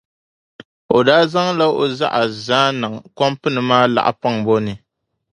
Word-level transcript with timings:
O 0.97 0.97
daa 1.07 1.23
zaŋ 1.31 1.47
la 1.59 1.65
o 1.81 1.83
zaɣa 1.99 2.23
zaa 2.45 2.67
n-niŋ 2.71 2.93
kɔmpini 3.17 3.61
maa 3.69 3.85
laɣi 3.95 4.11
paŋbo 4.21 4.55
ni. 4.65 4.73